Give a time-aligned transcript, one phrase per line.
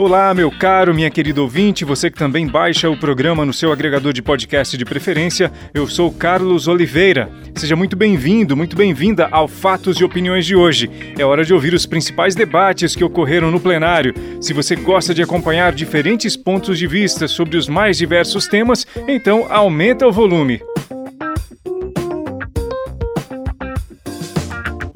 [0.00, 4.12] Olá, meu caro, minha querida ouvinte, você que também baixa o programa no seu agregador
[4.12, 7.28] de podcast de preferência, eu sou Carlos Oliveira.
[7.56, 10.88] Seja muito bem-vindo, muito bem-vinda ao Fatos e Opiniões de hoje.
[11.18, 14.14] É hora de ouvir os principais debates que ocorreram no plenário.
[14.40, 19.48] Se você gosta de acompanhar diferentes pontos de vista sobre os mais diversos temas, então
[19.50, 20.60] aumenta o volume.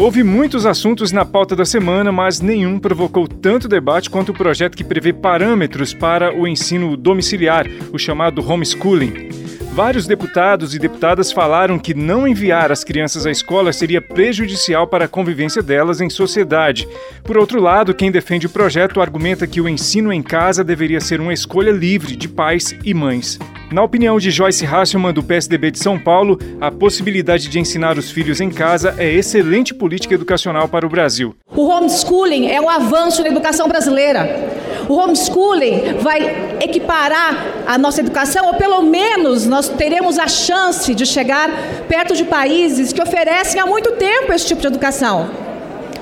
[0.03, 4.77] Houve muitos assuntos na pauta da semana, mas nenhum provocou tanto debate quanto o projeto
[4.77, 9.42] que prevê parâmetros para o ensino domiciliar, o chamado homeschooling.
[9.73, 15.07] Vários deputados e deputadas falaram que não enviar as crianças à escola seria prejudicial para
[15.07, 16.87] a convivência delas em sociedade.
[17.25, 21.23] Por outro lado, quem defende o projeto argumenta que o ensino em casa deveria ser
[21.23, 23.39] uma escolha livre de pais e mães.
[23.73, 28.11] Na opinião de Joyce Hasselman, do PSDB de São Paulo, a possibilidade de ensinar os
[28.11, 31.35] filhos em casa é excelente política educacional para o Brasil.
[31.49, 34.62] O homeschooling é um avanço na educação brasileira.
[34.89, 41.07] O homeschooling vai equiparar a nossa educação, ou pelo menos nós teremos a chance de
[41.07, 41.51] chegar
[41.89, 45.31] perto de países que oferecem há muito tempo esse tipo de educação.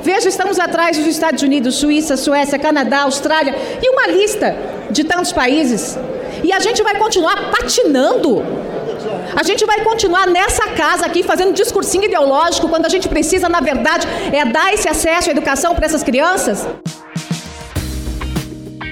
[0.03, 4.57] Veja, estamos atrás dos Estados Unidos, Suíça, Suécia, Canadá, Austrália e uma lista
[4.91, 5.99] de tantos países.
[6.43, 8.43] E a gente vai continuar patinando.
[9.37, 13.61] A gente vai continuar nessa casa aqui fazendo discursinho ideológico quando a gente precisa, na
[13.61, 16.67] verdade, é dar esse acesso à educação para essas crianças?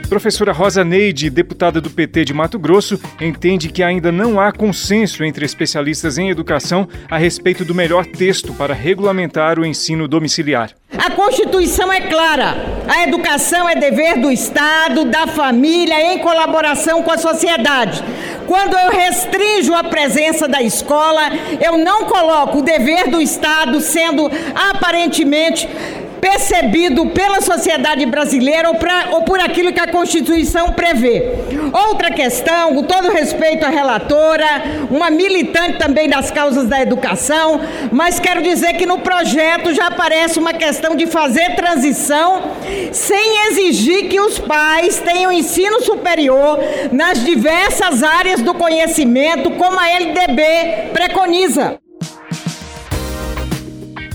[0.09, 5.23] Professora Rosa Neide, deputada do PT de Mato Grosso, entende que ainda não há consenso
[5.23, 10.71] entre especialistas em educação a respeito do melhor texto para regulamentar o ensino domiciliar.
[10.97, 12.57] A Constituição é clara.
[12.89, 18.03] A educação é dever do Estado, da família, em colaboração com a sociedade.
[18.47, 24.31] Quando eu restringo a presença da escola, eu não coloco o dever do Estado sendo
[24.55, 25.69] aparentemente
[26.21, 31.33] percebido pela sociedade brasileira ou, pra, ou, por aquilo que a Constituição prevê.
[31.89, 34.47] Outra questão, com todo respeito à relatora,
[34.91, 40.39] uma militante também das causas da educação, mas quero dizer que no projeto já aparece
[40.39, 42.43] uma questão de fazer transição
[42.93, 46.59] sem exigir que os pais tenham ensino superior
[46.93, 51.79] nas diversas áreas do conhecimento, como a LDB preconiza.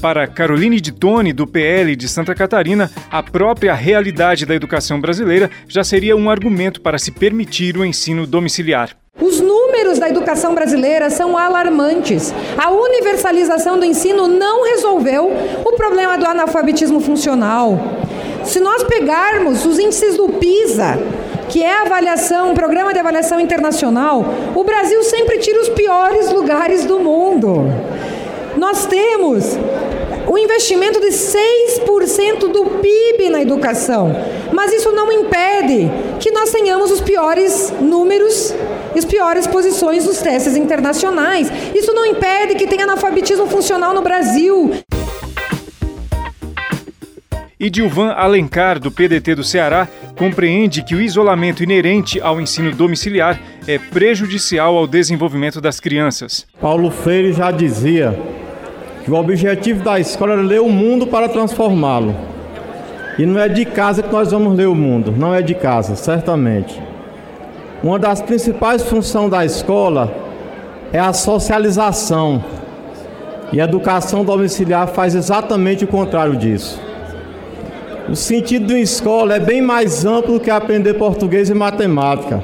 [0.03, 5.50] Para Caroline de Tone, do PL de Santa Catarina, a própria realidade da educação brasileira
[5.66, 8.97] já seria um argumento para se permitir o ensino domiciliar.
[9.18, 12.34] Os números da educação brasileira são alarmantes.
[12.58, 15.31] A universalização do ensino não resolveu
[15.64, 17.80] o problema do analfabetismo funcional.
[18.44, 21.00] Se nós pegarmos os índices do PISA,
[21.47, 26.30] que é a avaliação, um programa de avaliação internacional, o Brasil sempre tira os piores
[26.30, 27.72] lugares do mundo.
[28.58, 29.58] Nós temos
[30.28, 34.16] o investimento de 6% do PIB na educação.
[34.51, 35.89] Mas isso não impede
[36.19, 38.53] que nós tenhamos os piores números,
[38.95, 41.51] as piores posições nos testes internacionais.
[41.73, 44.72] Isso não impede que tenha analfabetismo funcional no Brasil.
[47.59, 53.40] E Dilvan Alencar, do PDT do Ceará, compreende que o isolamento inerente ao ensino domiciliar
[53.66, 56.45] é prejudicial ao desenvolvimento das crianças.
[56.59, 58.19] Paulo Freire já dizia
[59.03, 62.16] que o objetivo da escola era ler o mundo para transformá-lo.
[63.19, 65.96] E não é de casa que nós vamos ler o mundo, não é de casa,
[65.96, 66.81] certamente.
[67.84, 70.12] Uma das principais funções da escola
[70.91, 72.44] é a socialização.
[73.52, 76.81] E a educação domiciliar faz exatamente o contrário disso.
[78.09, 82.44] O sentido de uma escola é bem mais amplo que aprender português e matemática.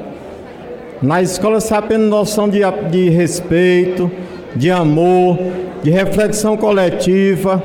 [1.02, 2.60] Na escola se aprende noção de,
[2.92, 4.12] de respeito,
[4.56, 5.38] de amor,
[5.84, 7.62] de reflexão coletiva,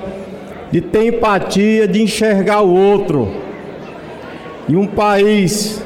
[0.70, 3.28] de ter empatia, de enxergar o outro.
[4.68, 5.84] E um país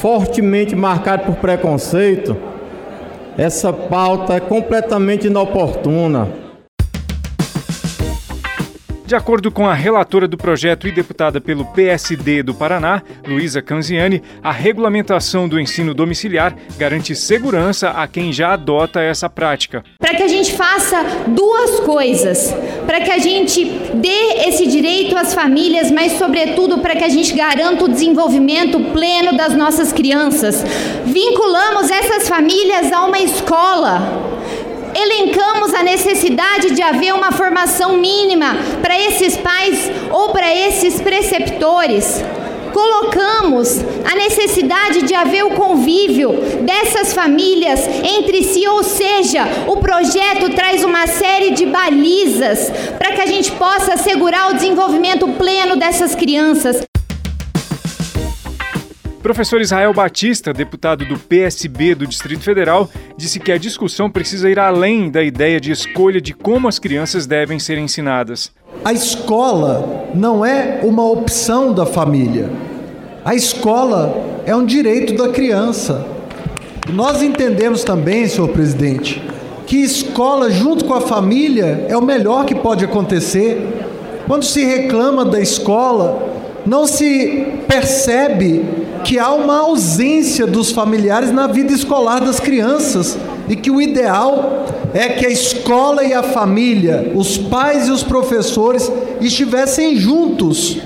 [0.00, 2.36] fortemente marcado por preconceito,
[3.36, 6.45] essa pauta é completamente inoportuna.
[9.06, 14.20] De acordo com a relatora do projeto e deputada pelo PSD do Paraná, Luísa Canziani,
[14.42, 19.84] a regulamentação do ensino domiciliar garante segurança a quem já adota essa prática.
[20.00, 22.52] Para que a gente faça duas coisas,
[22.84, 23.64] para que a gente
[23.94, 29.36] dê esse direito às famílias, mas sobretudo para que a gente garanta o desenvolvimento pleno
[29.36, 30.64] das nossas crianças.
[31.04, 34.35] Vinculamos essas famílias a uma escola
[34.96, 42.24] elencamos a necessidade de haver uma formação mínima para esses pais ou para esses preceptores.
[42.72, 46.32] Colocamos a necessidade de haver o convívio
[46.62, 53.20] dessas famílias entre si, ou seja, o projeto traz uma série de balizas para que
[53.22, 56.86] a gente possa assegurar o desenvolvimento pleno dessas crianças.
[59.26, 64.56] Professor Israel Batista, deputado do PSB do Distrito Federal, disse que a discussão precisa ir
[64.56, 68.52] além da ideia de escolha de como as crianças devem ser ensinadas.
[68.84, 72.48] A escola não é uma opção da família.
[73.24, 74.14] A escola
[74.46, 76.06] é um direito da criança.
[76.92, 79.20] Nós entendemos também, senhor presidente,
[79.66, 83.60] que escola junto com a família é o melhor que pode acontecer.
[84.28, 86.32] Quando se reclama da escola,
[86.64, 93.16] não se percebe que há uma ausência dos familiares na vida escolar das crianças
[93.48, 98.02] e que o ideal é que a escola e a família, os pais e os
[98.02, 100.78] professores estivessem juntos.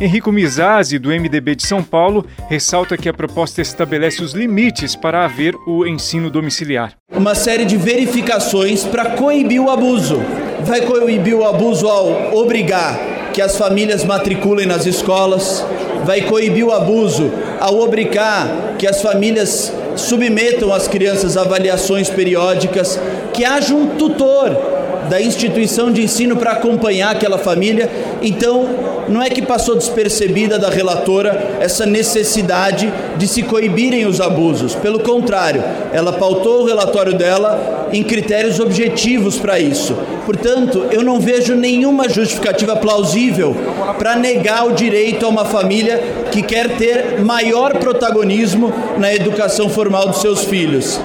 [0.00, 5.24] Henrico Mizazzi, do MDB de São Paulo, ressalta que a proposta estabelece os limites para
[5.24, 6.94] haver o ensino domiciliar.
[7.14, 10.20] Uma série de verificações para coibir o abuso
[10.64, 15.64] vai coibir o abuso ao obrigar que as famílias matriculem nas escolas,
[16.04, 22.98] vai coibir o abuso ao obrigar que as famílias submetam as crianças a avaliações periódicas,
[23.32, 24.73] que haja um tutor
[25.08, 27.90] da instituição de ensino para acompanhar aquela família.
[28.22, 28.68] Então,
[29.08, 34.74] não é que passou despercebida da relatora essa necessidade de se coibirem os abusos.
[34.74, 35.62] Pelo contrário,
[35.92, 39.94] ela pautou o relatório dela em critérios objetivos para isso.
[40.24, 43.54] Portanto, eu não vejo nenhuma justificativa plausível
[43.98, 50.08] para negar o direito a uma família que quer ter maior protagonismo na educação formal
[50.08, 51.00] dos seus filhos.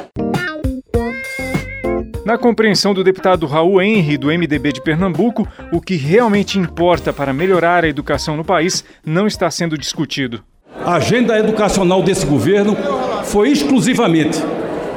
[2.30, 7.34] Na compreensão do deputado Raul Henry, do MDB de Pernambuco, o que realmente importa para
[7.34, 10.40] melhorar a educação no país não está sendo discutido.
[10.86, 12.78] A agenda educacional desse governo
[13.24, 14.38] foi exclusivamente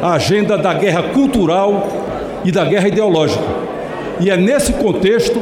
[0.02, 1.88] a agenda da guerra cultural
[2.44, 3.43] e da guerra ideológica.
[4.20, 5.40] E é nesse contexto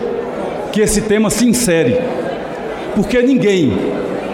[0.72, 1.98] que esse tema se insere.
[2.94, 3.76] Porque ninguém,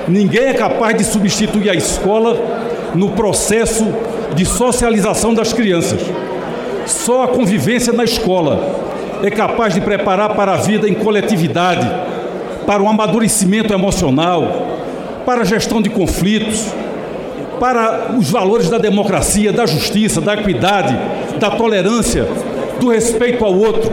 [0.07, 2.37] ninguém é capaz de substituir a escola
[2.95, 3.87] no processo
[4.35, 6.03] de socialização das crianças.
[6.87, 8.87] Só a convivência na escola
[9.23, 11.87] é capaz de preparar para a vida em coletividade,
[12.67, 14.79] para o amadurecimento emocional,
[15.25, 16.73] para a gestão de conflitos,
[17.59, 20.97] para os valores da democracia, da justiça, da equidade,
[21.39, 22.27] da tolerância,
[22.79, 23.93] do respeito ao outro.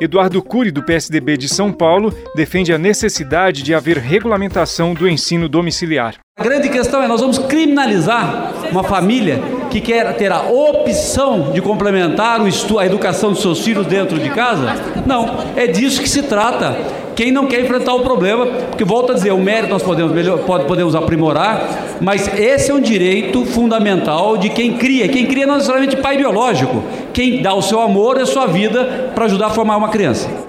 [0.00, 5.48] Eduardo Cury, do PSDB de São Paulo, defende a necessidade de haver regulamentação do ensino
[5.48, 6.25] domiciliar.
[6.38, 9.40] A grande questão é: nós vamos criminalizar uma família
[9.70, 14.74] que quer ter a opção de complementar a educação dos seus filhos dentro de casa?
[15.06, 16.76] Não, é disso que se trata.
[17.14, 20.40] Quem não quer enfrentar o problema, porque volta a dizer, o mérito nós podemos, melhor,
[20.40, 25.08] podemos aprimorar, mas esse é um direito fundamental de quem cria.
[25.08, 26.82] Quem cria não é necessariamente pai biológico,
[27.14, 30.45] quem dá o seu amor e a sua vida para ajudar a formar uma criança.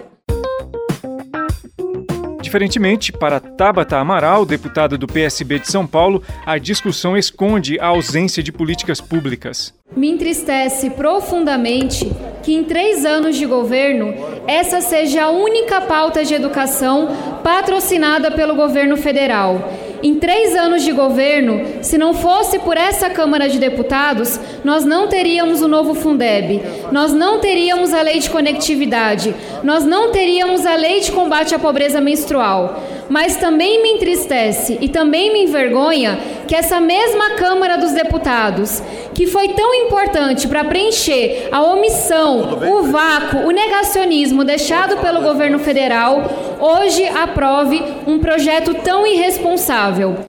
[2.47, 8.41] Diferentemente, para Tabata Amaral, deputada do PSB de São Paulo, a discussão esconde a ausência
[8.41, 9.73] de políticas públicas.
[9.93, 12.09] Me entristece profundamente
[12.43, 14.13] que em três anos de governo
[14.47, 17.09] essa seja a única pauta de educação
[17.43, 19.69] patrocinada pelo governo federal
[20.03, 25.07] em três anos de governo, se não fosse por essa Câmara de Deputados, nós não
[25.07, 26.61] teríamos o novo Fundeb,
[26.91, 31.59] nós não teríamos a lei de conectividade, nós não teríamos a lei de combate à
[31.59, 32.83] pobreza menstrual.
[33.09, 38.83] Mas também me entristece e também me envergonha que essa mesma Câmara dos Deputados,
[39.17, 45.57] que foi tão importante para preencher a omissão, o vácuo, o negacionismo deixado pelo governo
[45.57, 46.21] federal,
[46.59, 50.19] hoje aprove um projeto tão irresponsável.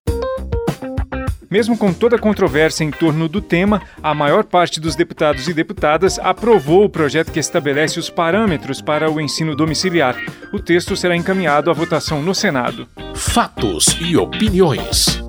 [1.51, 5.53] Mesmo com toda a controvérsia em torno do tema, a maior parte dos deputados e
[5.53, 10.17] deputadas aprovou o projeto que estabelece os parâmetros para o ensino domiciliar.
[10.51, 12.89] O texto será encaminhado à votação no Senado.
[13.15, 15.28] Fatos e opiniões.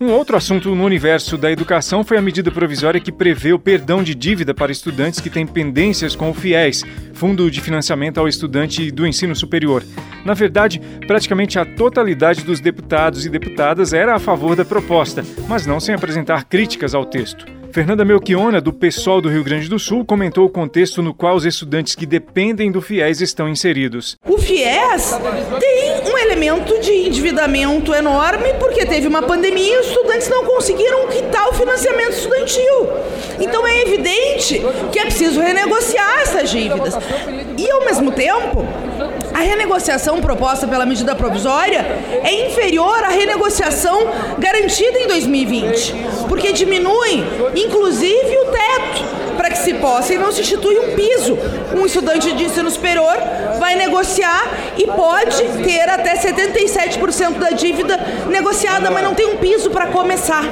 [0.00, 4.00] Um outro assunto no universo da educação foi a medida provisória que prevê o perdão
[4.00, 8.92] de dívida para estudantes que têm pendências com o FIES, Fundo de Financiamento ao Estudante
[8.92, 9.82] do Ensino Superior.
[10.24, 15.66] Na verdade, praticamente a totalidade dos deputados e deputadas era a favor da proposta, mas
[15.66, 17.57] não sem apresentar críticas ao texto.
[17.72, 21.44] Fernanda Melchiona, do PSOL do Rio Grande do Sul, comentou o contexto no qual os
[21.44, 24.16] estudantes que dependem do FIES estão inseridos.
[24.26, 25.14] O FIES
[25.60, 31.08] tem um elemento de endividamento enorme porque teve uma pandemia e os estudantes não conseguiram
[31.08, 32.88] quitar o financiamento estudantil.
[33.38, 34.60] Então é evidente
[34.90, 36.94] que é preciso renegociar essas dívidas.
[37.56, 38.66] E ao mesmo tempo,
[39.38, 41.86] a renegociação proposta pela medida provisória
[42.24, 45.94] é inferior à renegociação garantida em 2020,
[46.28, 51.38] porque diminui, inclusive, o teto para que se possa e não se institui um piso.
[51.72, 53.16] Um estudante de ensino superior
[53.60, 54.42] vai negociar
[54.76, 57.96] e pode ter até 77% da dívida
[58.28, 60.42] negociada, mas não tem um piso para começar.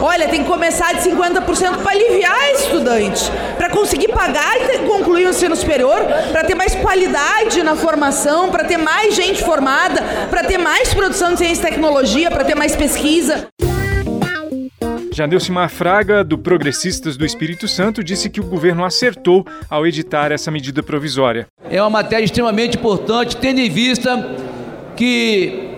[0.00, 3.32] Olha, tem que começar de 50% para aliviar esse estudante,
[3.66, 5.98] para conseguir pagar e concluir o ensino superior,
[6.30, 11.32] para ter mais qualidade na formação, para ter mais gente formada, para ter mais produção
[11.32, 13.48] de ciência e tecnologia, para ter mais pesquisa.
[15.12, 20.30] Já Neucimar Fraga, do Progressistas do Espírito Santo, disse que o governo acertou ao editar
[20.30, 21.46] essa medida provisória.
[21.68, 24.36] É uma matéria extremamente importante, tendo em vista
[24.94, 25.70] que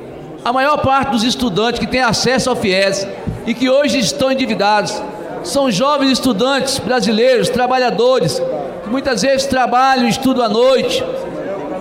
[0.45, 3.07] a maior parte dos estudantes que têm acesso ao FIES
[3.47, 5.01] e que hoje estão endividados
[5.43, 8.41] são jovens estudantes brasileiros, trabalhadores,
[8.83, 11.03] que muitas vezes trabalham e estudam à noite,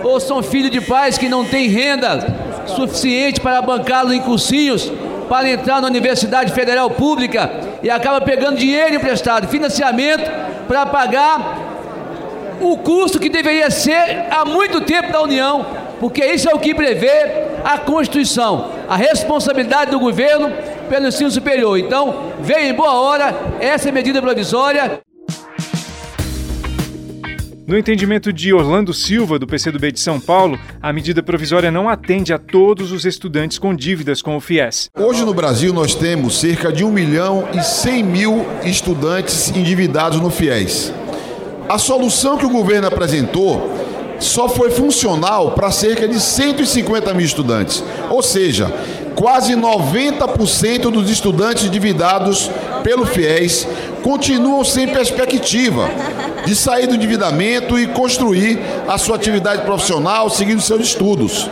[0.02, 2.26] ou são filhos de pais que não têm renda
[2.66, 4.90] suficiente para bancá-los em cursinhos
[5.28, 7.50] para entrar na Universidade Federal Pública
[7.82, 10.30] e acaba pegando dinheiro emprestado, financiamento
[10.66, 11.58] para pagar
[12.60, 15.64] o custo que deveria ser há muito tempo da União,
[16.00, 20.52] porque isso é o que prevê a Constituição, a responsabilidade do governo
[20.88, 21.78] pelo ensino superior.
[21.78, 25.00] Então, veio em boa hora essa medida provisória.
[27.68, 32.32] No entendimento de Orlando Silva, do PCdoB de São Paulo, a medida provisória não atende
[32.32, 34.88] a todos os estudantes com dívidas com o FIES.
[34.98, 40.30] Hoje no Brasil nós temos cerca de 1 milhão e 100 mil estudantes endividados no
[40.30, 40.94] FIES.
[41.68, 43.70] A solução que o governo apresentou
[44.18, 47.84] só foi funcional para cerca de 150 mil estudantes.
[48.08, 48.72] Ou seja,
[49.18, 52.48] quase 90% dos estudantes endividados
[52.84, 53.66] pelo FIES
[54.00, 55.90] continuam sem perspectiva
[56.46, 61.50] de sair do endividamento e construir a sua atividade profissional seguindo seus estudos.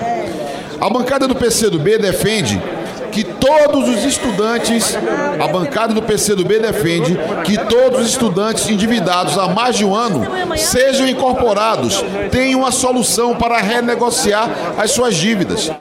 [0.80, 2.62] A bancada do PCdoB defende
[3.11, 4.96] que todos os estudantes,
[5.42, 10.25] a bancada do PCdoB defende que todos os estudantes endividados há mais de um ano
[10.56, 15.73] sejam incorporados, tenham uma solução para renegociar as suas dívidas.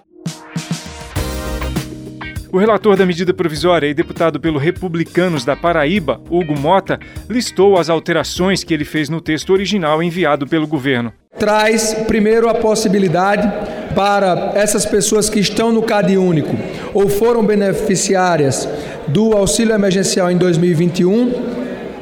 [2.56, 6.98] O relator da medida provisória e deputado pelo Republicanos da Paraíba, Hugo Mota,
[7.30, 11.12] listou as alterações que ele fez no texto original enviado pelo governo.
[11.38, 13.46] Traz, primeiro, a possibilidade
[13.94, 16.56] para essas pessoas que estão no CAD único
[16.94, 18.70] ou foram beneficiárias
[19.06, 21.34] do auxílio emergencial em 2021,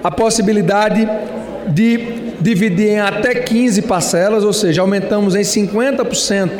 [0.03, 1.09] a possibilidade
[1.69, 6.51] de dividir em até 15 parcelas, ou seja, aumentamos em 50%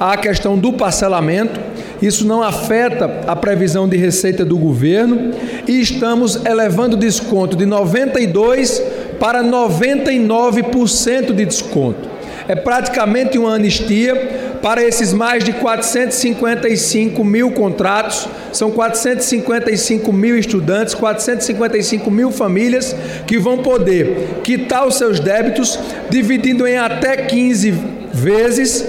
[0.00, 5.32] a questão do parcelamento isso não afeta a previsão de receita do governo
[5.66, 8.82] e estamos elevando o desconto de 92
[9.18, 12.16] para 99% de desconto.
[12.48, 20.94] É praticamente uma anistia para esses mais de 455 mil contratos, são 455 mil estudantes,
[20.94, 22.94] 455 mil famílias
[23.26, 27.74] que vão poder quitar os seus débitos, dividindo em até 15
[28.12, 28.84] vezes